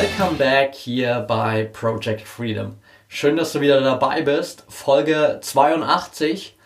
[0.00, 2.76] Welcome back hier bei Project Freedom.
[3.08, 4.64] Schön, dass du wieder dabei bist.
[4.68, 6.56] Folge 82.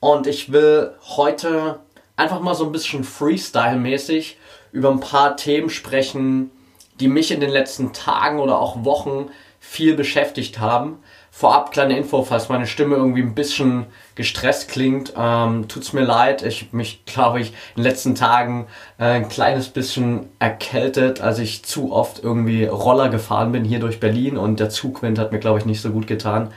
[0.00, 1.80] Und ich will heute
[2.16, 4.36] einfach mal so ein bisschen Freestyle-mäßig
[4.72, 6.52] über ein paar Themen sprechen,
[7.00, 9.28] die mich in den letzten Tagen oder auch Wochen
[9.70, 10.96] viel beschäftigt haben.
[11.30, 16.42] Vorab kleine Info, falls meine Stimme irgendwie ein bisschen gestresst klingt, ähm, tut's mir leid.
[16.42, 18.66] Ich habe mich, glaube ich, in den letzten Tagen
[18.98, 24.00] äh, ein kleines bisschen erkältet, als ich zu oft irgendwie Roller gefahren bin hier durch
[24.00, 26.52] Berlin und der Zugwind hat mir, glaube ich, nicht so gut getan.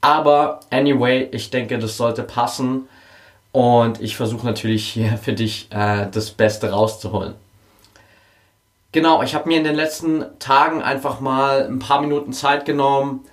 [0.00, 2.88] Aber anyway, ich denke, das sollte passen
[3.52, 7.34] und ich versuche natürlich hier für dich äh, das Beste rauszuholen.
[8.92, 13.24] Genau, ich habe mir in den letzten Tagen einfach mal ein paar Minuten Zeit genommen,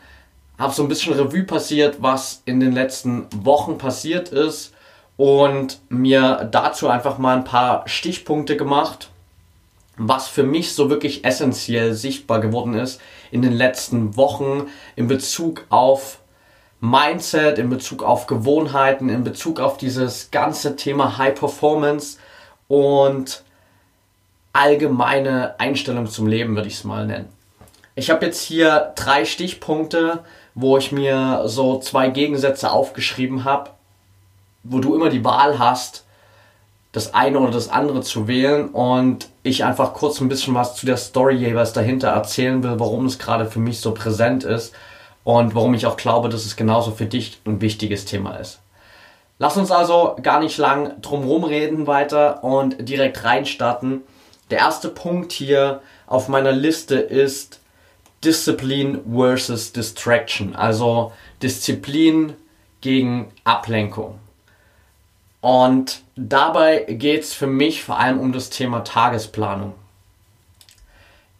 [0.58, 4.74] habe so ein bisschen Revue passiert, was in den letzten Wochen passiert ist
[5.18, 9.10] und mir dazu einfach mal ein paar Stichpunkte gemacht,
[9.98, 13.00] was für mich so wirklich essentiell sichtbar geworden ist
[13.32, 16.20] in den letzten Wochen in Bezug auf
[16.80, 22.18] Mindset, in Bezug auf Gewohnheiten, in Bezug auf dieses ganze Thema High Performance
[22.68, 23.43] und
[24.54, 27.28] allgemeine Einstellung zum Leben, würde ich es mal nennen.
[27.96, 30.24] Ich habe jetzt hier drei Stichpunkte,
[30.56, 33.72] wo ich mir so zwei Gegensätze aufgeschrieben habe,
[34.64, 36.06] wo du immer die Wahl hast,
[36.92, 40.86] das eine oder das andere zu wählen und ich einfach kurz ein bisschen was zu
[40.86, 44.74] der Story jeweils dahinter erzählen will, warum es gerade für mich so präsent ist
[45.24, 48.60] und warum ich auch glaube, dass es genauso für dich ein wichtiges Thema ist.
[49.40, 54.02] Lass uns also gar nicht lang drumherum reden weiter und direkt reinstarten.
[54.54, 57.60] Der erste Punkt hier auf meiner Liste ist
[58.24, 62.36] Discipline versus Distraction, also Disziplin
[62.80, 64.20] gegen Ablenkung.
[65.42, 69.74] Und dabei geht es für mich vor allem um das Thema Tagesplanung.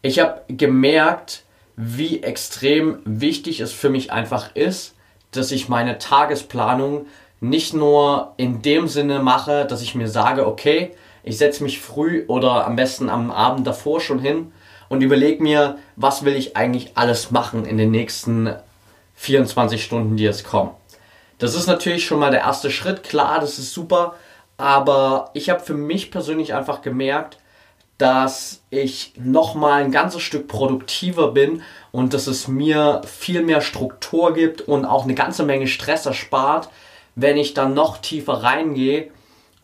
[0.02, 1.44] Ich habe gemerkt,
[1.76, 4.96] wie extrem wichtig es für mich einfach ist,
[5.30, 7.06] dass ich meine Tagesplanung
[7.40, 12.24] nicht nur in dem Sinne mache, dass ich mir sage, okay, ich setze mich früh
[12.28, 14.52] oder am besten am Abend davor schon hin
[14.88, 18.54] und überlege mir, was will ich eigentlich alles machen in den nächsten
[19.16, 20.70] 24 Stunden, die jetzt kommen.
[21.38, 24.14] Das ist natürlich schon mal der erste Schritt, klar, das ist super,
[24.56, 27.38] aber ich habe für mich persönlich einfach gemerkt,
[27.98, 34.34] dass ich nochmal ein ganzes Stück produktiver bin und dass es mir viel mehr Struktur
[34.34, 36.68] gibt und auch eine ganze Menge Stress erspart,
[37.14, 39.10] wenn ich dann noch tiefer reingehe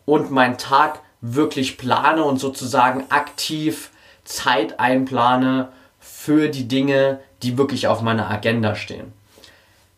[0.05, 3.91] und meinen Tag wirklich plane und sozusagen aktiv
[4.23, 9.13] Zeit einplane für die Dinge, die wirklich auf meiner Agenda stehen.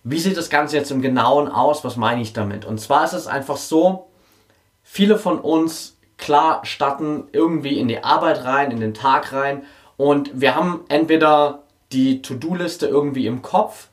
[0.03, 1.83] Wie sieht das Ganze jetzt im Genauen aus?
[1.85, 2.65] Was meine ich damit?
[2.65, 4.07] Und zwar ist es einfach so,
[4.83, 9.63] viele von uns, klar, starten irgendwie in die Arbeit rein, in den Tag rein
[9.95, 11.63] und wir haben entweder
[11.93, 13.87] die To-Do-Liste irgendwie im Kopf,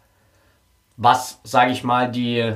[0.97, 2.55] was, sage ich mal, die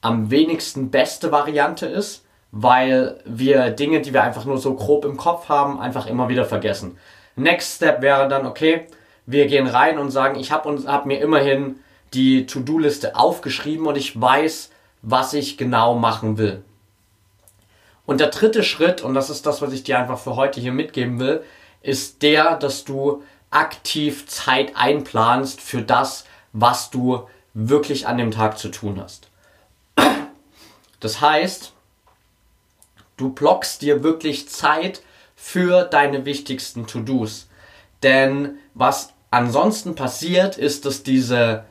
[0.00, 5.16] am wenigsten beste Variante ist, weil wir Dinge, die wir einfach nur so grob im
[5.16, 6.98] Kopf haben, einfach immer wieder vergessen.
[7.36, 8.86] Next Step wäre dann, okay,
[9.26, 11.76] wir gehen rein und sagen, ich habe hab mir immerhin
[12.14, 14.70] die To-Do-Liste aufgeschrieben und ich weiß,
[15.02, 16.64] was ich genau machen will.
[18.06, 20.72] Und der dritte Schritt, und das ist das, was ich dir einfach für heute hier
[20.72, 21.42] mitgeben will,
[21.82, 28.58] ist der, dass du aktiv Zeit einplanst für das, was du wirklich an dem Tag
[28.58, 29.28] zu tun hast.
[31.00, 31.72] Das heißt,
[33.18, 35.02] Du blockst dir wirklich Zeit
[35.36, 37.48] für deine wichtigsten To-Dos.
[38.02, 41.64] Denn was ansonsten passiert, ist, dass diese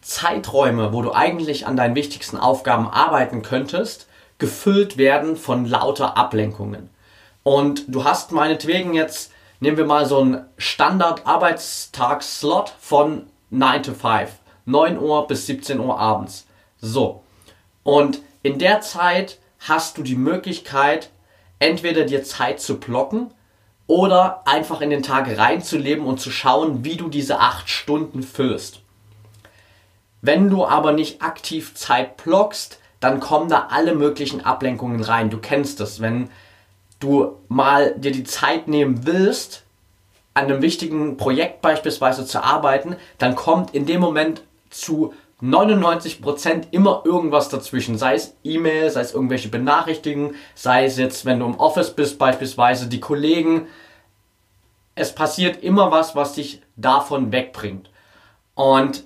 [0.00, 4.06] Zeiträume, wo du eigentlich an deinen wichtigsten Aufgaben arbeiten könntest,
[4.38, 6.90] gefüllt werden von lauter Ablenkungen.
[7.42, 14.30] Und du hast meinetwegen jetzt, nehmen wir mal so einen Standard-Arbeitstagsslot von 9 to 5.
[14.66, 16.46] 9 Uhr bis 17 Uhr abends.
[16.80, 17.24] So.
[17.82, 21.10] Und in der Zeit hast du die Möglichkeit,
[21.58, 23.30] entweder dir Zeit zu blocken
[23.86, 28.80] oder einfach in den Tag reinzuleben und zu schauen, wie du diese acht Stunden füllst.
[30.20, 35.28] Wenn du aber nicht aktiv Zeit blockst, dann kommen da alle möglichen Ablenkungen rein.
[35.28, 36.30] Du kennst das, wenn
[37.00, 39.62] du mal dir die Zeit nehmen willst,
[40.32, 47.02] an einem wichtigen Projekt beispielsweise zu arbeiten, dann kommt in dem Moment zu 99% immer
[47.04, 47.98] irgendwas dazwischen.
[47.98, 52.18] Sei es E-Mail, sei es irgendwelche Benachrichtigungen, sei es jetzt, wenn du im Office bist,
[52.18, 53.66] beispielsweise die Kollegen.
[54.94, 57.90] Es passiert immer was, was dich davon wegbringt.
[58.54, 59.04] Und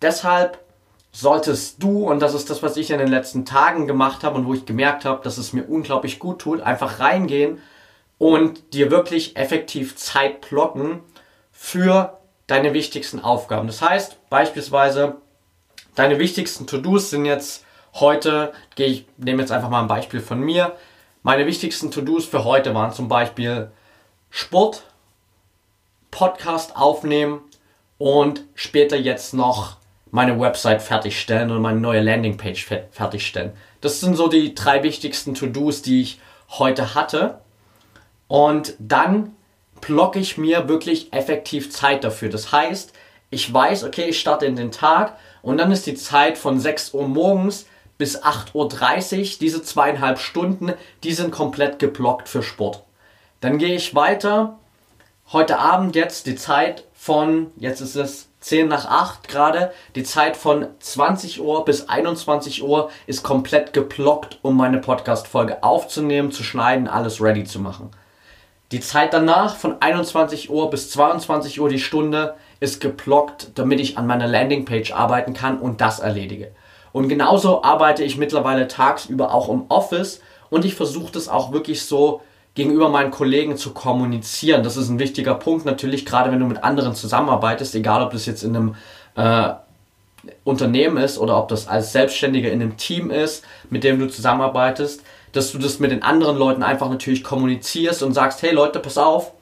[0.00, 0.58] deshalb
[1.12, 4.46] solltest du, und das ist das, was ich in den letzten Tagen gemacht habe und
[4.46, 7.58] wo ich gemerkt habe, dass es mir unglaublich gut tut, einfach reingehen
[8.18, 11.00] und dir wirklich effektiv Zeit blocken
[11.52, 13.66] für deine wichtigsten Aufgaben.
[13.66, 15.16] Das heißt beispielsweise,
[15.96, 17.64] deine wichtigsten To-Dos sind jetzt
[17.94, 20.76] heute, ich nehme jetzt einfach mal ein Beispiel von mir.
[21.24, 23.70] Meine wichtigsten To-Dos für heute waren zum Beispiel
[24.30, 24.84] Sport,
[26.12, 27.40] Podcast aufnehmen
[27.98, 29.78] und später jetzt noch
[30.10, 33.52] meine Website fertigstellen und meine neue Landingpage fertigstellen.
[33.80, 36.20] Das sind so die drei wichtigsten To-Dos, die ich
[36.50, 37.40] heute hatte.
[38.28, 39.34] Und dann
[39.80, 42.28] blocke ich mir wirklich effektiv Zeit dafür.
[42.28, 42.92] Das heißt,
[43.30, 45.16] ich weiß, okay, ich starte in den Tag
[45.46, 47.66] und dann ist die Zeit von 6 Uhr morgens
[47.98, 48.54] bis 8.30
[49.20, 50.72] Uhr, diese zweieinhalb Stunden,
[51.04, 52.82] die sind komplett geblockt für Sport.
[53.40, 54.58] Dann gehe ich weiter.
[55.32, 60.36] Heute Abend jetzt die Zeit von, jetzt ist es 10 nach 8 gerade, die Zeit
[60.36, 66.88] von 20 Uhr bis 21 Uhr ist komplett geblockt, um meine Podcast-Folge aufzunehmen, zu schneiden,
[66.88, 67.92] alles ready zu machen.
[68.72, 73.98] Die Zeit danach von 21 Uhr bis 22 Uhr die Stunde ist geblockt, damit ich
[73.98, 76.52] an meiner Landingpage arbeiten kann und das erledige.
[76.92, 81.82] Und genauso arbeite ich mittlerweile tagsüber auch im Office und ich versuche das auch wirklich
[81.82, 82.22] so
[82.54, 84.62] gegenüber meinen Kollegen zu kommunizieren.
[84.62, 88.24] Das ist ein wichtiger Punkt natürlich, gerade wenn du mit anderen zusammenarbeitest, egal ob das
[88.24, 88.74] jetzt in einem
[89.14, 89.52] äh,
[90.44, 95.02] Unternehmen ist oder ob das als Selbstständiger in einem Team ist, mit dem du zusammenarbeitest,
[95.32, 98.96] dass du das mit den anderen Leuten einfach natürlich kommunizierst und sagst, hey Leute, pass
[98.96, 99.32] auf,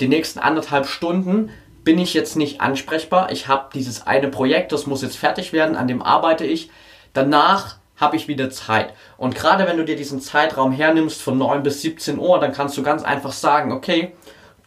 [0.00, 1.50] die nächsten anderthalb Stunden
[1.84, 3.30] bin ich jetzt nicht ansprechbar.
[3.30, 6.70] Ich habe dieses eine Projekt, das muss jetzt fertig werden, an dem arbeite ich.
[7.12, 8.92] Danach habe ich wieder Zeit.
[9.16, 12.76] Und gerade wenn du dir diesen Zeitraum hernimmst von 9 bis 17 Uhr, dann kannst
[12.76, 14.12] du ganz einfach sagen, okay,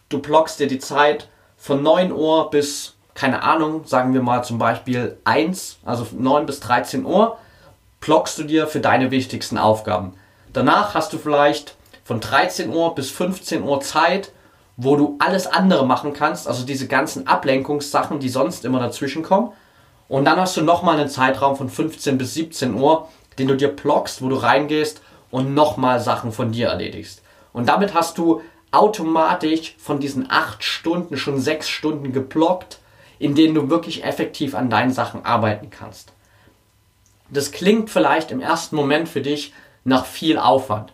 [0.10, 1.28] du blockst dir die Zeit
[1.58, 6.60] von 9 Uhr bis, keine Ahnung, sagen wir mal zum Beispiel 1, also 9 bis
[6.62, 7.38] 13 Uhr,
[8.00, 10.14] blockst du dir für deine wichtigsten Aufgaben.
[10.54, 11.76] Danach hast du vielleicht
[12.06, 14.32] von 13 Uhr bis 15 Uhr Zeit,
[14.78, 19.52] wo du alles andere machen kannst, also diese ganzen Ablenkungssachen, die sonst immer dazwischen kommen.
[20.08, 23.10] Und dann hast du nochmal einen Zeitraum von 15 bis 17 Uhr,
[23.40, 25.02] den du dir blockst, wo du reingehst
[25.32, 27.24] und nochmal Sachen von dir erledigst.
[27.54, 28.42] Und damit hast du
[28.72, 32.80] automatisch von diesen 8 Stunden schon 6 Stunden geblockt,
[33.18, 36.14] in denen du wirklich effektiv an deinen Sachen arbeiten kannst.
[37.30, 39.54] Das klingt vielleicht im ersten Moment für dich
[39.84, 40.94] nach viel Aufwand.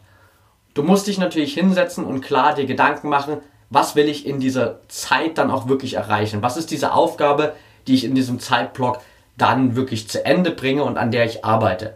[0.73, 3.37] Du musst dich natürlich hinsetzen und klar dir Gedanken machen,
[3.73, 6.43] was will ich in dieser Zeit dann auch wirklich erreichen?
[6.43, 7.55] Was ist diese Aufgabe,
[7.87, 9.01] die ich in diesem Zeitblock
[9.35, 11.95] dann wirklich zu Ende bringe und an der ich arbeite?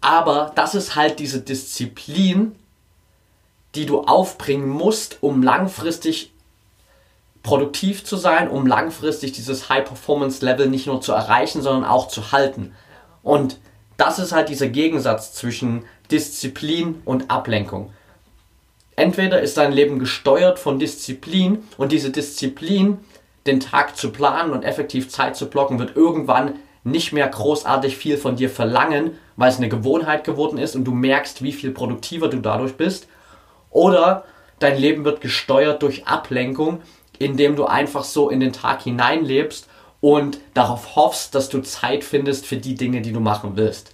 [0.00, 2.56] Aber das ist halt diese Disziplin,
[3.74, 6.32] die du aufbringen musst, um langfristig
[7.42, 12.74] produktiv zu sein, um langfristig dieses High-Performance-Level nicht nur zu erreichen, sondern auch zu halten.
[13.22, 13.58] Und
[13.96, 17.92] das ist halt dieser Gegensatz zwischen Disziplin und Ablenkung.
[18.96, 22.98] Entweder ist dein Leben gesteuert von Disziplin und diese Disziplin,
[23.46, 28.16] den Tag zu planen und effektiv Zeit zu blocken, wird irgendwann nicht mehr großartig viel
[28.16, 32.28] von dir verlangen, weil es eine Gewohnheit geworden ist und du merkst, wie viel produktiver
[32.28, 33.08] du dadurch bist.
[33.70, 34.24] Oder
[34.58, 36.82] dein Leben wird gesteuert durch Ablenkung,
[37.18, 39.68] indem du einfach so in den Tag hineinlebst
[40.00, 43.91] und darauf hoffst, dass du Zeit findest für die Dinge, die du machen willst.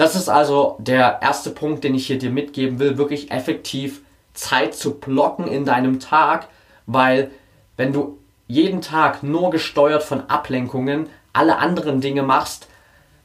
[0.00, 4.00] Das ist also der erste Punkt, den ich hier dir mitgeben will, wirklich effektiv
[4.32, 6.48] Zeit zu blocken in deinem Tag,
[6.86, 7.30] weil
[7.76, 8.16] wenn du
[8.46, 12.66] jeden Tag nur gesteuert von Ablenkungen alle anderen Dinge machst,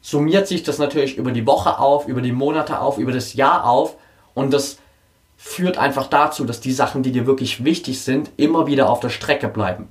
[0.02, 3.64] summiert sich das natürlich über die Woche auf, über die Monate auf, über das Jahr
[3.64, 3.96] auf
[4.34, 4.76] und das
[5.38, 9.08] führt einfach dazu, dass die Sachen, die dir wirklich wichtig sind, immer wieder auf der
[9.08, 9.88] Strecke bleiben.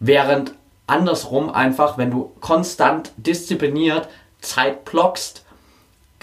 [0.00, 0.54] Während
[0.86, 4.08] andersrum einfach, wenn du konstant diszipliniert
[4.40, 5.42] Zeit blockst,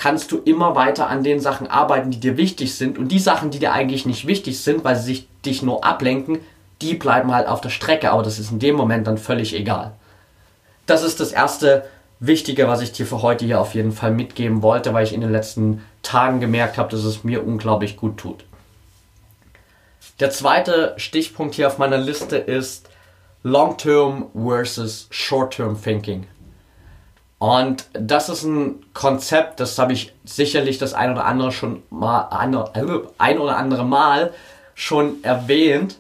[0.04, 2.98] kannst du immer weiter an den Sachen arbeiten, die dir wichtig sind.
[2.98, 6.40] Und die Sachen, die dir eigentlich nicht wichtig sind, weil sie sich, dich nur ablenken,
[6.82, 8.12] die bleiben halt auf der Strecke.
[8.12, 9.94] Aber das ist in dem Moment dann völlig egal.
[10.88, 11.86] Das ist das erste
[12.20, 15.22] Wichtige, was ich dir für heute hier auf jeden Fall mitgeben wollte, weil ich in
[15.22, 18.44] den letzten Tagen gemerkt habe, dass es mir unglaublich gut tut.
[20.20, 22.90] Der zweite Stichpunkt hier auf meiner Liste ist
[23.44, 26.28] Long-Term versus Short-Term Thinking.
[27.44, 32.30] Und das ist ein Konzept, das habe ich sicherlich das ein oder andere schon mal
[32.32, 32.56] ein
[33.38, 34.34] oder andere Mal
[34.76, 35.98] schon erwähnt.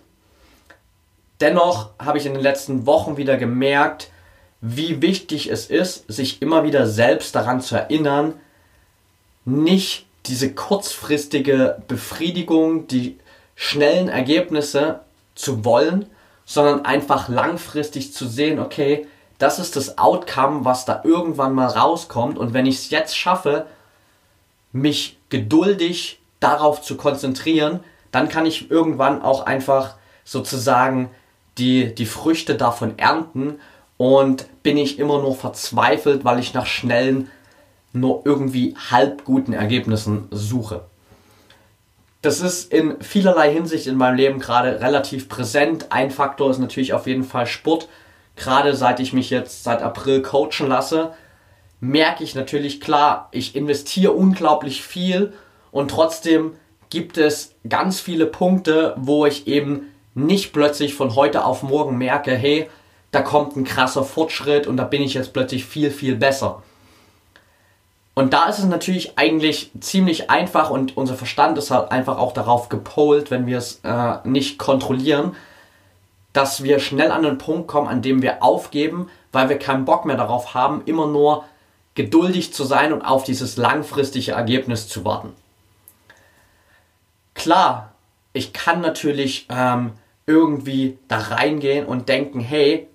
[1.42, 4.10] Dennoch habe ich in den letzten Wochen wieder gemerkt,
[4.62, 8.36] wie wichtig es ist, sich immer wieder selbst daran zu erinnern,
[9.44, 13.18] nicht diese kurzfristige Befriedigung, die
[13.56, 15.02] schnellen Ergebnisse
[15.36, 16.06] zu wollen,
[16.46, 19.08] sondern einfach langfristig zu sehen, okay,
[19.44, 23.66] das ist das Outcome, was da irgendwann mal rauskommt und wenn ich es jetzt schaffe,
[24.72, 27.82] mich geduldig darauf zu konzentrieren,
[28.14, 31.10] dann kann ich irgendwann auch einfach sozusagen
[31.58, 33.60] die, die Früchte davon ernten
[33.98, 37.30] und bin ich immer nur verzweifelt, weil ich nach schnellen,
[37.92, 40.86] nur irgendwie halb guten Ergebnissen suche.
[42.22, 45.88] Das ist in vielerlei Hinsicht in meinem Leben gerade relativ präsent.
[45.90, 47.90] Ein Faktor ist natürlich auf jeden Fall Sport.
[48.36, 51.14] Gerade seit ich mich jetzt seit April coachen lasse,
[51.80, 55.34] merke ich natürlich klar, ich investiere unglaublich viel
[55.72, 56.54] und trotzdem
[56.90, 62.36] gibt es ganz viele Punkte, wo ich eben nicht plötzlich von heute auf morgen merke,
[62.36, 62.70] hey,
[63.12, 66.64] da kommt ein krasser Fortschritt und da bin ich jetzt plötzlich viel, viel besser.
[68.16, 72.34] Und da ist es natürlich eigentlich ziemlich einfach und unser Verstand ist halt einfach auch
[72.34, 75.36] darauf gepolt, wenn wir es äh, nicht kontrollieren,
[76.34, 80.06] dass wir schnell an den Punkt kommen, an dem wir aufgeben, weil wir keinen Bock
[80.06, 81.46] mehr darauf haben, immer nur
[81.96, 85.34] geduldig zu sein und auf dieses langfristige Ergebnis zu warten.
[87.36, 87.94] Klar,
[88.34, 89.92] ich kann natürlich ähm,
[90.26, 92.88] irgendwie da reingehen und denken, hey,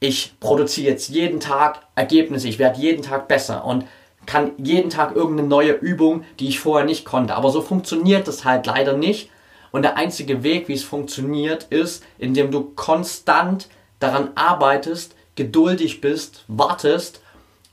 [0.00, 3.84] ich produziere jetzt jeden Tag Ergebnisse, ich werde jeden Tag besser und
[4.26, 7.34] kann jeden Tag irgendeine neue Übung, die ich vorher nicht konnte.
[7.34, 9.30] Aber so funktioniert das halt leider nicht.
[9.72, 16.44] Und der einzige Weg, wie es funktioniert, ist, indem du konstant daran arbeitest, geduldig bist,
[16.48, 17.22] wartest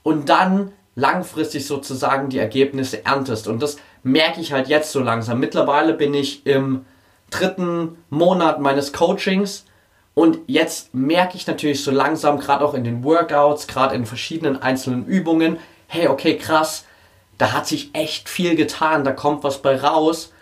[0.02, 3.46] und dann langfristig sozusagen die Ergebnisse erntest.
[3.46, 5.40] Und das merke ich halt jetzt so langsam.
[5.40, 6.84] Mittlerweile bin ich im
[7.30, 9.64] dritten Monat meines Coachings
[10.14, 14.60] und jetzt merke ich natürlich so langsam, gerade auch in den Workouts, gerade in verschiedenen
[14.60, 16.84] einzelnen Übungen, hey, okay, krass,
[17.38, 20.32] da hat sich echt viel getan, da kommt was bei raus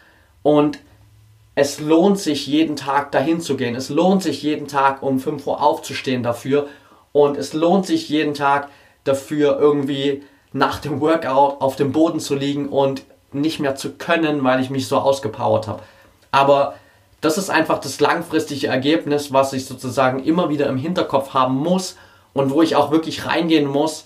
[0.42, 0.78] und
[1.58, 3.75] es lohnt sich jeden Tag dahin zu gehen.
[3.75, 6.68] Es lohnt sich jeden Tag um 5 Uhr aufzustehen dafür
[7.12, 8.68] und es lohnt sich jeden Tag
[9.04, 10.22] dafür irgendwie
[10.52, 14.68] nach dem Workout auf dem Boden zu liegen und nicht mehr zu können, weil ich
[14.68, 15.82] mich so ausgepowert habe.
[16.30, 16.75] Aber
[17.22, 21.96] das ist einfach das langfristige Ergebnis, was ich sozusagen immer wieder im Hinterkopf haben muss
[22.34, 24.04] und wo ich auch wirklich reingehen muss,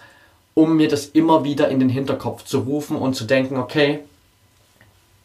[0.54, 4.04] um mir das immer wieder in den Hinterkopf zu rufen und zu denken, okay,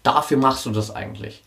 [0.01, 1.45] dafür machst du das eigentlich.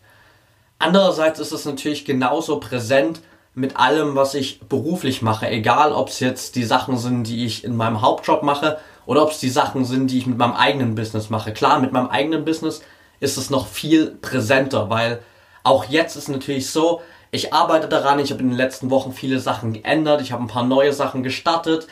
[0.79, 3.21] Andererseits ist es natürlich genauso präsent
[3.55, 7.65] mit allem, was ich beruflich mache, egal ob es jetzt die Sachen sind, die ich
[7.65, 10.95] in meinem Hauptjob mache oder ob es die Sachen sind, die ich mit meinem eigenen
[10.95, 11.53] Business mache.
[11.53, 12.83] Klar, mit meinem eigenen Business
[13.19, 15.21] ist es noch viel präsenter, weil
[15.65, 19.41] auch jetzt ist natürlich so, ich arbeite daran, ich habe in den letzten Wochen viele
[19.41, 21.89] Sachen geändert, ich habe ein paar neue Sachen gestartet,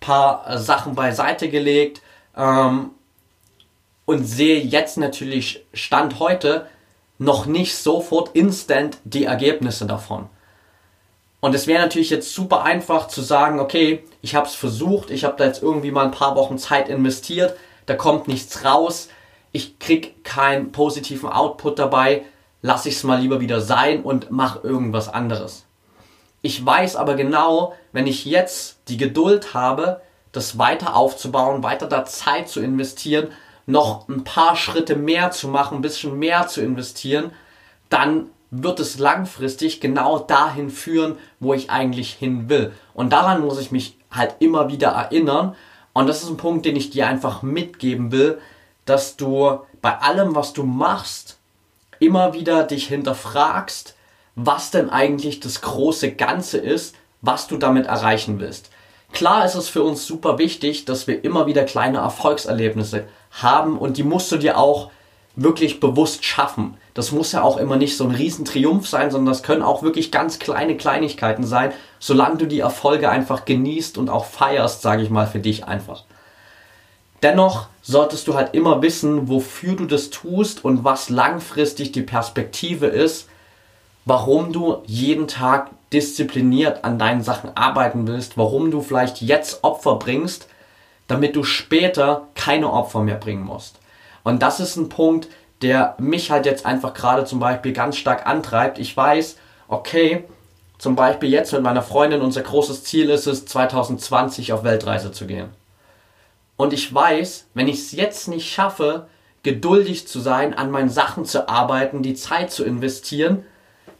[0.00, 2.02] paar äh, Sachen beiseite gelegt
[2.36, 2.90] ähm,
[4.04, 6.66] und sehe jetzt natürlich Stand heute
[7.18, 10.28] noch nicht sofort instant die Ergebnisse davon.
[11.40, 15.24] Und es wäre natürlich jetzt super einfach zu sagen, okay, ich habe es versucht, ich
[15.24, 17.56] habe da jetzt irgendwie mal ein paar Wochen Zeit investiert,
[17.86, 19.08] da kommt nichts raus,
[19.52, 22.24] ich krieg keinen positiven Output dabei,
[22.60, 25.64] lasse ich es mal lieber wieder sein und mache irgendwas anderes.
[26.42, 30.00] Ich weiß aber genau, wenn ich jetzt die Geduld habe,
[30.32, 33.28] das weiter aufzubauen, weiter da Zeit zu investieren,
[33.68, 37.32] noch ein paar Schritte mehr zu machen, ein bisschen mehr zu investieren,
[37.90, 42.72] dann wird es langfristig genau dahin führen, wo ich eigentlich hin will.
[42.94, 45.54] Und daran muss ich mich halt immer wieder erinnern.
[45.92, 48.38] Und das ist ein Punkt, den ich dir einfach mitgeben will,
[48.86, 51.36] dass du bei allem, was du machst,
[51.98, 53.94] immer wieder dich hinterfragst,
[54.34, 58.70] was denn eigentlich das große Ganze ist, was du damit erreichen willst.
[59.12, 63.96] Klar ist es für uns super wichtig, dass wir immer wieder kleine Erfolgserlebnisse haben und
[63.96, 64.90] die musst du dir auch
[65.36, 66.76] wirklich bewusst schaffen.
[66.94, 70.10] Das muss ja auch immer nicht so ein Riesentriumph sein, sondern das können auch wirklich
[70.10, 75.10] ganz kleine Kleinigkeiten sein, solange du die Erfolge einfach genießt und auch feierst, sage ich
[75.10, 76.02] mal, für dich einfach.
[77.22, 82.86] Dennoch solltest du halt immer wissen, wofür du das tust und was langfristig die Perspektive
[82.86, 83.28] ist,
[84.04, 89.96] warum du jeden Tag diszipliniert an deinen Sachen arbeiten willst, warum du vielleicht jetzt Opfer
[89.96, 90.48] bringst,
[91.08, 93.80] damit du später keine Opfer mehr bringen musst.
[94.22, 95.28] Und das ist ein Punkt,
[95.62, 98.78] der mich halt jetzt einfach gerade zum Beispiel ganz stark antreibt.
[98.78, 99.36] Ich weiß,
[99.66, 100.24] okay,
[100.78, 105.26] zum Beispiel jetzt mit meiner Freundin, unser großes Ziel ist es, 2020 auf Weltreise zu
[105.26, 105.48] gehen.
[106.56, 109.08] Und ich weiß, wenn ich es jetzt nicht schaffe,
[109.42, 113.44] geduldig zu sein, an meinen Sachen zu arbeiten, die Zeit zu investieren,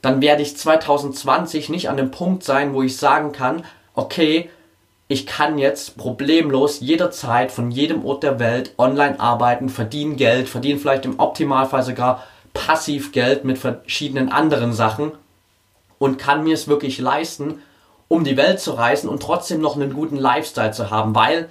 [0.03, 4.51] dann werde ich 2020 nicht an dem Punkt sein, wo ich sagen kann, okay,
[5.09, 10.79] ich kann jetzt problemlos jederzeit von jedem Ort der Welt online arbeiten, verdienen Geld, verdienen
[10.79, 15.13] vielleicht im Optimalfall sogar passiv Geld mit verschiedenen anderen Sachen
[15.99, 17.63] und kann mir es wirklich leisten,
[18.09, 21.49] um die Welt zu reisen und trotzdem noch einen guten Lifestyle zu haben, weil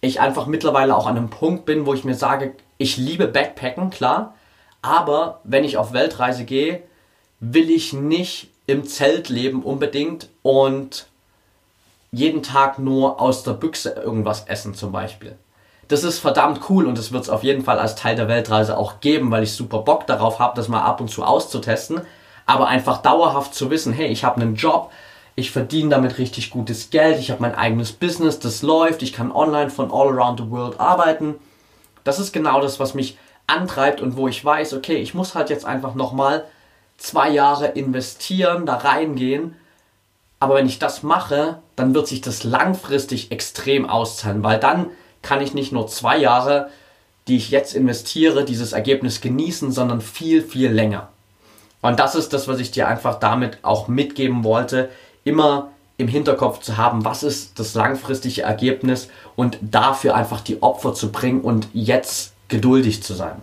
[0.00, 3.90] ich einfach mittlerweile auch an einem Punkt bin, wo ich mir sage, ich liebe Backpacken,
[3.90, 4.34] klar,
[4.82, 6.82] aber wenn ich auf Weltreise gehe,
[7.38, 11.06] will ich nicht im Zelt leben unbedingt und
[12.12, 15.36] jeden Tag nur aus der Büchse irgendwas essen zum Beispiel.
[15.88, 18.78] Das ist verdammt cool und das wird es auf jeden Fall als Teil der Weltreise
[18.78, 22.02] auch geben, weil ich super Bock darauf habe, das mal ab und zu auszutesten.
[22.46, 24.90] Aber einfach dauerhaft zu wissen, hey, ich habe einen Job,
[25.34, 29.32] ich verdiene damit richtig gutes Geld, ich habe mein eigenes Business, das läuft, ich kann
[29.32, 31.36] online von all around the world arbeiten.
[32.04, 35.50] Das ist genau das, was mich antreibt und wo ich weiß, okay, ich muss halt
[35.50, 36.44] jetzt einfach nochmal
[36.98, 39.56] zwei Jahre investieren, da reingehen.
[40.40, 44.86] Aber wenn ich das mache, dann wird sich das langfristig extrem auszahlen, weil dann
[45.22, 46.70] kann ich nicht nur zwei Jahre,
[47.28, 51.08] die ich jetzt investiere, dieses Ergebnis genießen, sondern viel, viel länger.
[51.82, 54.88] Und das ist das, was ich dir einfach damit auch mitgeben wollte,
[55.24, 60.94] immer im Hinterkopf zu haben, was ist das langfristige Ergebnis und dafür einfach die Opfer
[60.94, 63.42] zu bringen und jetzt geduldig zu sein.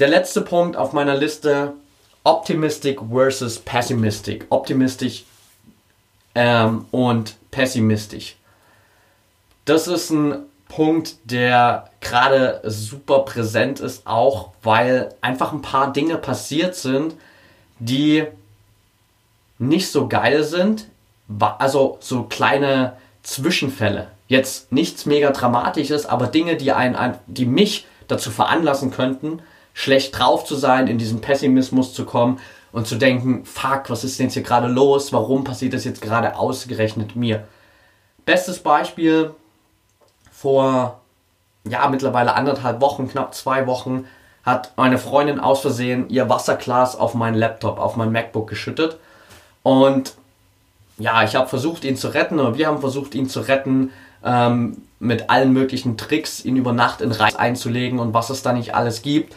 [0.00, 1.74] Der letzte Punkt auf meiner Liste,
[2.24, 4.46] Optimistic versus Pessimistic.
[4.50, 5.24] Optimistisch
[6.34, 8.36] ähm, und pessimistisch.
[9.66, 16.16] Das ist ein Punkt, der gerade super präsent ist, auch weil einfach ein paar Dinge
[16.16, 17.14] passiert sind,
[17.78, 18.24] die
[19.58, 20.88] nicht so geil sind.
[21.58, 24.08] Also so kleine Zwischenfälle.
[24.28, 29.40] Jetzt nichts mega dramatisches, aber Dinge, die, einen, die mich dazu veranlassen könnten,
[29.74, 32.40] schlecht drauf zu sein, in diesen Pessimismus zu kommen
[32.72, 35.12] und zu denken, fuck, was ist denn jetzt hier gerade los?
[35.12, 37.46] Warum passiert das jetzt gerade ausgerechnet mir?
[38.24, 39.34] Bestes Beispiel
[40.32, 41.00] vor
[41.68, 44.06] ja mittlerweile anderthalb Wochen, knapp zwei Wochen,
[44.44, 48.98] hat meine Freundin aus Versehen ihr Wasserglas auf meinen Laptop, auf mein MacBook geschüttet.
[49.62, 50.14] Und
[50.98, 53.90] ja, ich habe versucht, ihn zu retten, oder wir haben versucht, ihn zu retten,
[54.22, 58.52] ähm, mit allen möglichen Tricks, ihn über Nacht in Reis einzulegen und was es da
[58.52, 59.34] nicht alles gibt.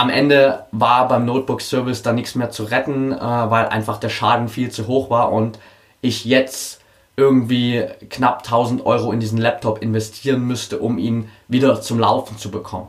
[0.00, 4.48] Am Ende war beim Notebook-Service da nichts mehr zu retten, äh, weil einfach der Schaden
[4.48, 5.58] viel zu hoch war und
[6.00, 6.80] ich jetzt
[7.18, 12.50] irgendwie knapp 1000 Euro in diesen Laptop investieren müsste, um ihn wieder zum Laufen zu
[12.50, 12.86] bekommen.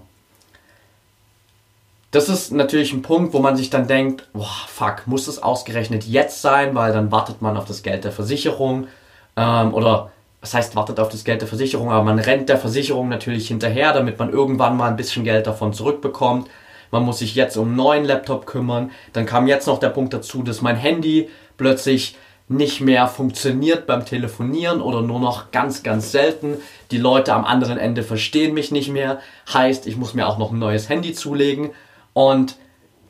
[2.12, 6.06] Das ist natürlich ein Punkt, wo man sich dann denkt, boah, fuck, muss es ausgerechnet
[6.06, 8.88] jetzt sein, weil dann wartet man auf das Geld der Versicherung
[9.36, 13.10] ähm, oder was heißt wartet auf das Geld der Versicherung, aber man rennt der Versicherung
[13.10, 16.47] natürlich hinterher, damit man irgendwann mal ein bisschen Geld davon zurückbekommt
[16.91, 18.91] man muss sich jetzt um einen neuen Laptop kümmern.
[19.13, 22.15] Dann kam jetzt noch der Punkt dazu, dass mein Handy plötzlich
[22.49, 26.58] nicht mehr funktioniert beim Telefonieren oder nur noch ganz, ganz selten.
[26.91, 29.21] Die Leute am anderen Ende verstehen mich nicht mehr.
[29.51, 31.71] Heißt, ich muss mir auch noch ein neues Handy zulegen.
[32.13, 32.58] Und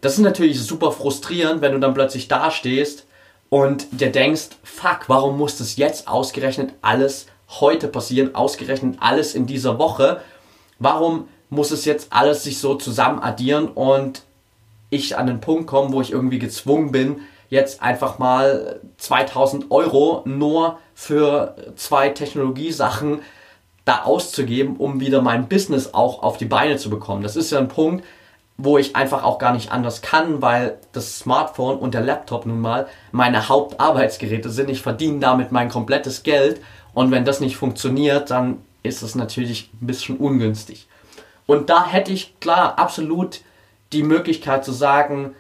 [0.02, 3.08] das ist natürlich super frustrierend, wenn du dann plötzlich dastehst
[3.50, 7.26] und dir denkst, fuck, warum muss das jetzt ausgerechnet alles
[7.60, 10.22] heute passieren, ausgerechnet alles in dieser Woche?
[10.80, 14.24] Warum muss es jetzt alles sich so zusammen addieren und
[14.90, 17.18] ich an den Punkt komme, wo ich irgendwie gezwungen bin,
[17.50, 23.20] jetzt einfach mal 2000 Euro nur für zwei Technologiesachen
[23.84, 27.22] da auszugeben, um wieder mein Business auch auf die Beine zu bekommen.
[27.22, 28.06] Das ist ja ein Punkt,
[28.58, 32.62] wo ich einfach auch gar nicht anders kann, weil das Smartphone und der Laptop nun
[32.62, 34.70] mal meine Hauptarbeitsgeräte sind.
[34.70, 36.62] Ich verdiene damit mein komplettes Geld
[36.94, 40.88] und wenn das nicht funktioniert, dann ist es natürlich ein bisschen ungünstig.
[41.46, 43.42] Und da hätte ich klar absolut
[43.94, 45.36] die Möglichkeit zu sagen,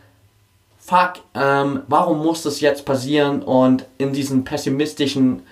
[0.79, 5.43] fuck, ähm, warum muss das jetzt passieren und in diesen pessimistischen,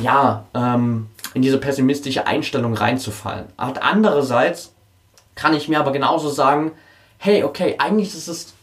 [0.00, 3.46] ja, ähm, in diese pessimistische Einstellung reinzufallen.
[3.56, 4.72] Aber andererseits
[5.34, 6.72] kann ich mir aber genauso sagen,
[7.18, 8.54] hey, okay, eigentlich ist es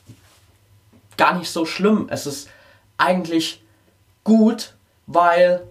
[1.18, 2.08] gar nicht so schlimm.
[2.10, 2.50] Es ist
[2.98, 3.64] eigentlich
[4.24, 4.74] gut,
[5.06, 5.64] weil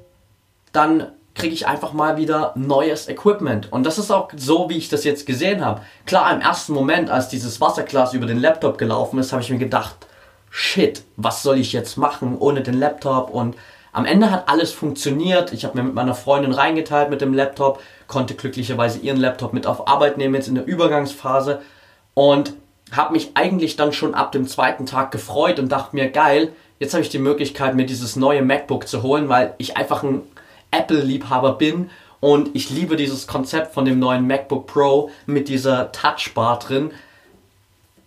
[0.73, 3.71] dann kriege ich einfach mal wieder neues Equipment.
[3.71, 5.83] Und das ist auch so, wie ich das jetzt gesehen habe.
[6.07, 9.59] Klar, im ersten Moment, als dieses Wasserglas über den Laptop gelaufen ist, habe ich mir
[9.59, 9.95] gedacht,
[10.51, 13.31] shit, was soll ich jetzt machen ohne den Laptop?
[13.31, 13.55] Und
[13.93, 15.53] am Ende hat alles funktioniert.
[15.53, 19.67] Ich habe mir mit meiner Freundin reingeteilt mit dem Laptop, konnte glücklicherweise ihren Laptop mit
[19.67, 21.61] auf Arbeit nehmen, jetzt in der Übergangsphase.
[22.15, 22.55] Und
[22.93, 26.95] habe mich eigentlich dann schon ab dem zweiten Tag gefreut und dachte mir, geil, jetzt
[26.95, 30.23] habe ich die Möglichkeit, mir dieses neue MacBook zu holen, weil ich einfach ein
[30.71, 36.59] Apple-Liebhaber bin und ich liebe dieses Konzept von dem neuen MacBook Pro mit dieser Touchbar
[36.59, 36.91] drin.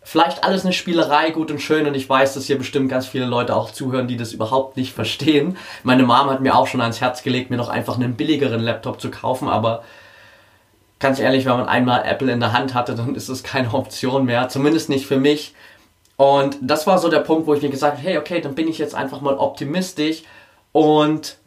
[0.01, 3.25] Vielleicht alles eine Spielerei, gut und schön und ich weiß, dass hier bestimmt ganz viele
[3.25, 5.57] Leute auch zuhören, die das überhaupt nicht verstehen.
[5.83, 8.99] Meine Mom hat mir auch schon ans Herz gelegt, mir noch einfach einen billigeren Laptop
[8.99, 9.83] zu kaufen, aber
[10.99, 14.25] ganz ehrlich, wenn man einmal Apple in der Hand hatte, dann ist es keine Option
[14.25, 15.53] mehr, zumindest nicht für mich.
[16.17, 18.67] Und das war so der Punkt, wo ich mir gesagt habe, hey, okay, dann bin
[18.67, 20.23] ich jetzt einfach mal optimistisch
[20.73, 21.37] und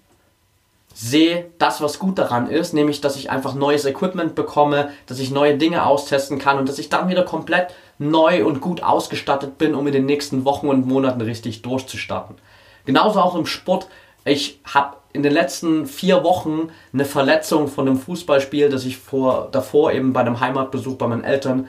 [0.94, 5.30] sehe das, was gut daran ist, nämlich, dass ich einfach neues Equipment bekomme, dass ich
[5.30, 9.74] neue Dinge austesten kann und dass ich dann wieder komplett neu und gut ausgestattet bin,
[9.74, 12.36] um in den nächsten Wochen und Monaten richtig durchzustarten.
[12.84, 13.88] Genauso auch im Sport.
[14.24, 19.48] Ich habe in den letzten vier Wochen eine Verletzung von einem Fußballspiel, das ich vor,
[19.52, 21.68] davor eben bei einem Heimatbesuch bei meinen Eltern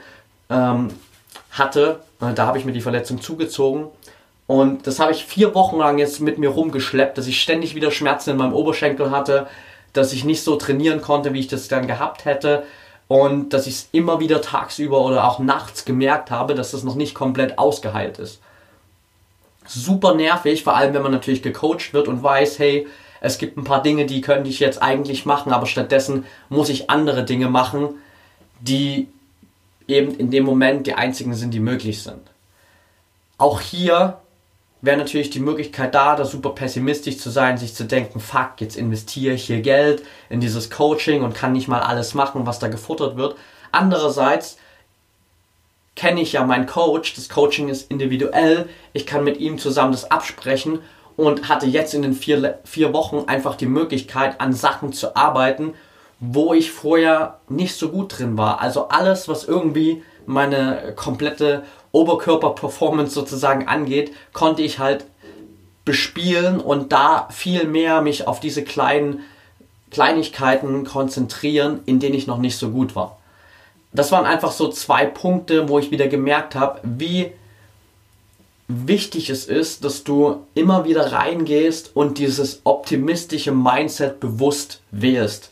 [0.50, 0.90] ähm,
[1.52, 2.00] hatte.
[2.22, 3.88] Äh, da habe ich mir die Verletzung zugezogen.
[4.54, 7.90] Und das habe ich vier Wochen lang jetzt mit mir rumgeschleppt, dass ich ständig wieder
[7.90, 9.48] Schmerzen in meinem Oberschenkel hatte,
[9.94, 12.64] dass ich nicht so trainieren konnte, wie ich das dann gehabt hätte.
[13.08, 16.94] Und dass ich es immer wieder tagsüber oder auch nachts gemerkt habe, dass das noch
[16.94, 18.42] nicht komplett ausgeheilt ist.
[19.66, 22.86] Super nervig, vor allem wenn man natürlich gecoacht wird und weiß, hey,
[23.22, 26.92] es gibt ein paar Dinge, die könnte ich jetzt eigentlich machen, aber stattdessen muss ich
[26.92, 27.96] andere Dinge machen,
[28.60, 29.08] die
[29.88, 32.22] eben in dem Moment die einzigen sind, die möglich sind.
[33.40, 34.20] Auch hier
[34.84, 38.76] wäre natürlich die Möglichkeit da, da super pessimistisch zu sein, sich zu denken, fuck, jetzt
[38.76, 42.68] investiere ich hier Geld in dieses Coaching und kann nicht mal alles machen, was da
[42.68, 43.38] gefuttert wird.
[43.72, 44.58] Andererseits
[45.96, 50.12] kenne ich ja meinen Coach, das Coaching ist individuell, ich kann mit ihm zusammen das
[50.12, 50.80] absprechen
[51.16, 55.76] und hatte jetzt in den vier, vier Wochen einfach die Möglichkeit, an Sachen zu arbeiten,
[56.20, 58.60] wo ich vorher nicht so gut drin war.
[58.60, 65.06] Also alles, was irgendwie meine komplette Oberkörperperformance sozusagen angeht, konnte ich halt
[65.86, 69.22] bespielen und da viel mehr mich auf diese kleinen
[69.92, 73.18] Kleinigkeiten konzentrieren, in denen ich noch nicht so gut war.
[73.94, 77.32] Das waren einfach so zwei Punkte, wo ich wieder gemerkt habe, wie
[78.68, 85.52] wichtig es ist, dass du immer wieder reingehst und dieses optimistische Mindset bewusst wählst.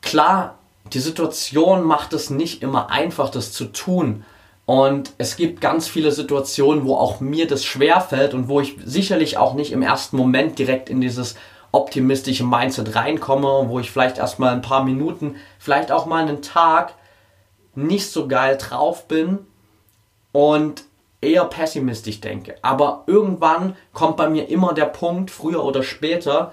[0.00, 0.56] Klar,
[0.92, 4.24] die Situation macht es nicht immer einfach, das zu tun.
[4.66, 9.38] Und es gibt ganz viele Situationen, wo auch mir das schwerfällt und wo ich sicherlich
[9.38, 11.36] auch nicht im ersten Moment direkt in dieses
[11.70, 16.94] optimistische Mindset reinkomme, wo ich vielleicht erstmal ein paar Minuten, vielleicht auch mal einen Tag
[17.76, 19.38] nicht so geil drauf bin
[20.32, 20.84] und
[21.20, 22.56] eher pessimistisch denke.
[22.62, 26.52] Aber irgendwann kommt bei mir immer der Punkt, früher oder später,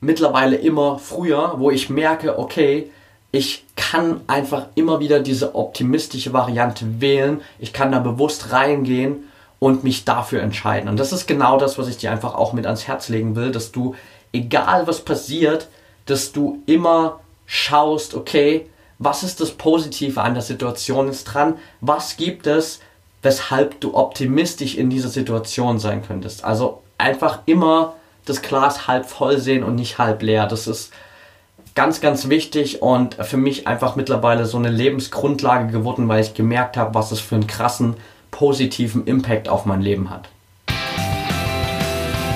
[0.00, 2.90] mittlerweile immer früher, wo ich merke, okay,
[3.32, 7.42] ich kann einfach immer wieder diese optimistische Variante wählen.
[7.58, 9.24] Ich kann da bewusst reingehen
[9.58, 10.88] und mich dafür entscheiden.
[10.88, 13.52] Und das ist genau das, was ich dir einfach auch mit ans Herz legen will,
[13.52, 13.94] dass du,
[14.32, 15.68] egal was passiert,
[16.06, 18.66] dass du immer schaust, okay,
[18.98, 21.54] was ist das Positive an der Situation ist dran?
[21.80, 22.80] Was gibt es,
[23.22, 26.44] weshalb du optimistisch in dieser Situation sein könntest?
[26.44, 27.94] Also einfach immer
[28.26, 30.46] das Glas halb voll sehen und nicht halb leer.
[30.46, 30.92] Das ist
[31.74, 36.76] ganz, ganz wichtig und für mich einfach mittlerweile so eine Lebensgrundlage geworden, weil ich gemerkt
[36.76, 37.94] habe, was es für einen krassen
[38.30, 40.28] positiven Impact auf mein Leben hat.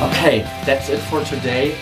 [0.03, 1.73] Okay, that's it for today.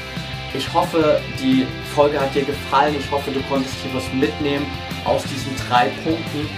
[0.54, 2.94] Ich hoffe, die Folge hat dir gefallen.
[2.98, 4.66] Ich hoffe, du konntest hier was mitnehmen
[5.04, 6.48] aus diesen drei Punkten.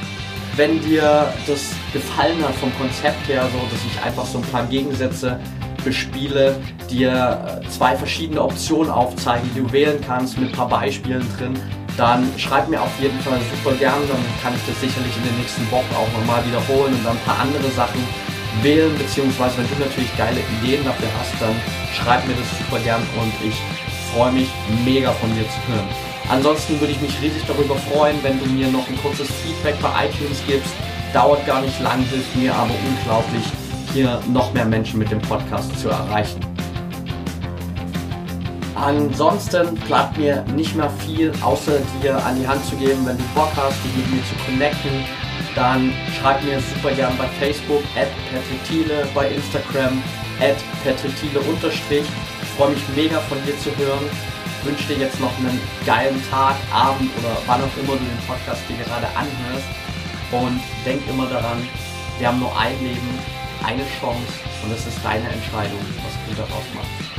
[0.56, 4.66] Wenn dir das gefallen hat vom Konzept her, so dass ich einfach so ein paar
[4.66, 5.38] Gegensätze
[5.84, 6.56] bespiele,
[6.90, 11.54] dir äh, zwei verschiedene Optionen aufzeigen, die du wählen kannst mit ein paar Beispielen drin,
[11.96, 15.38] dann schreib mir auf jeden Fall super gern, dann kann ich das sicherlich in den
[15.38, 18.02] nächsten Wochen auch nochmal wiederholen und dann ein paar andere Sachen
[18.62, 21.54] wählen, beziehungsweise wenn du natürlich geile Ideen dafür hast, dann
[21.94, 23.54] schreib mir das super gern und ich
[24.12, 24.48] freue mich
[24.84, 25.88] mega von dir zu hören.
[26.28, 30.06] Ansonsten würde ich mich riesig darüber freuen, wenn du mir noch ein kurzes Feedback bei
[30.06, 30.72] iTunes gibst.
[31.12, 33.44] Dauert gar nicht lang, hilft mir aber unglaublich
[33.94, 36.40] hier noch mehr Menschen mit dem Podcast zu erreichen.
[38.74, 43.22] Ansonsten bleibt mir nicht mehr viel, außer dir an die Hand zu geben, wenn du
[43.34, 45.04] Bock hast, dich mit mir zu connecten,
[45.54, 48.08] dann schreib mir super gern bei Facebook, at
[49.14, 50.02] bei Instagram,
[50.40, 54.04] at Petrikile Ich freue mich mega von dir zu hören.
[54.60, 58.26] Ich wünsche dir jetzt noch einen geilen Tag, Abend oder wann auch immer du den
[58.26, 59.68] Podcast dir gerade anhörst.
[60.32, 61.58] Und denk immer daran,
[62.18, 66.64] wir haben nur ein Leben eine Chance und es ist deine Entscheidung, was du daraus
[66.74, 67.13] machst.